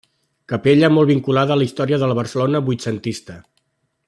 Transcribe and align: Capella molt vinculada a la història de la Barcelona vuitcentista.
Capella 0.53 0.89
molt 0.93 1.11
vinculada 1.13 1.55
a 1.55 1.59
la 1.61 1.67
història 1.69 2.01
de 2.05 2.11
la 2.13 2.19
Barcelona 2.23 2.63
vuitcentista. 2.71 3.41